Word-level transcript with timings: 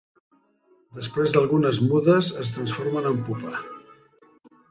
Després 0.99 1.35
d'algunes 1.35 1.81
mudes 1.91 2.31
es 2.45 2.53
transformen 2.55 3.11
en 3.13 3.23
pupa. 3.27 3.53